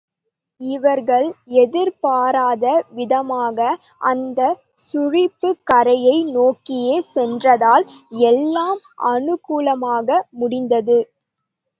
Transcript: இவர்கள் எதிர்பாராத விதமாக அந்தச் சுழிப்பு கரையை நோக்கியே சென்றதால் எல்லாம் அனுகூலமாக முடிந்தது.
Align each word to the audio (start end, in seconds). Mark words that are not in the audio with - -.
இவர்கள் 0.61 1.27
எதிர்பாராத 1.57 2.63
விதமாக 2.91 3.67
அந்தச் 4.11 4.57
சுழிப்பு 4.85 5.51
கரையை 5.63 6.17
நோக்கியே 6.31 6.97
சென்றதால் 7.13 7.85
எல்லாம் 8.31 8.81
அனுகூலமாக 9.11 10.09
முடிந்தது. 10.39 10.99